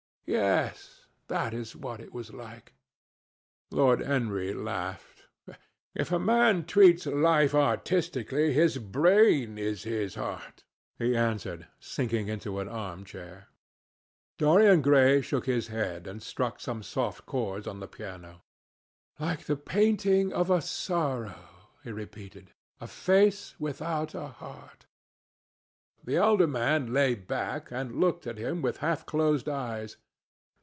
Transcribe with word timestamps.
Yes: 0.27 1.07
that 1.27 1.53
is 1.53 1.75
what 1.75 1.99
it 1.99 2.13
was 2.13 2.31
like." 2.31 2.71
Lord 3.69 3.99
Henry 3.99 4.53
laughed. 4.53 5.25
"If 5.93 6.09
a 6.09 6.19
man 6.19 6.63
treats 6.63 7.05
life 7.05 7.53
artistically, 7.53 8.53
his 8.53 8.77
brain 8.77 9.57
is 9.57 9.83
his 9.83 10.15
heart," 10.15 10.63
he 10.97 11.17
answered, 11.17 11.67
sinking 11.81 12.29
into 12.29 12.59
an 12.59 12.69
arm 12.69 13.03
chair. 13.03 13.49
Dorian 14.37 14.81
Gray 14.81 15.19
shook 15.21 15.47
his 15.47 15.67
head 15.67 16.07
and 16.07 16.23
struck 16.23 16.61
some 16.61 16.81
soft 16.81 17.25
chords 17.25 17.67
on 17.67 17.81
the 17.81 17.87
piano. 17.89 18.41
"'Like 19.19 19.43
the 19.43 19.57
painting 19.57 20.31
of 20.31 20.49
a 20.49 20.61
sorrow,'" 20.61 21.73
he 21.83 21.91
repeated, 21.91 22.53
"'a 22.79 22.87
face 22.87 23.59
without 23.59 24.15
a 24.15 24.27
heart.'" 24.27 24.85
The 26.05 26.15
elder 26.15 26.47
man 26.47 26.93
lay 26.93 27.15
back 27.15 27.69
and 27.69 27.99
looked 27.99 28.25
at 28.25 28.37
him 28.37 28.61
with 28.61 28.77
half 28.77 29.05
closed 29.05 29.49
eyes. 29.49 29.97